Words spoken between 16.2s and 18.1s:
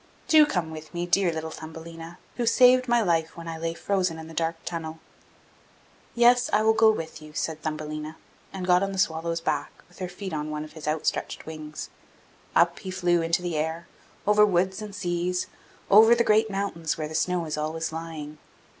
great mountains where the snow is always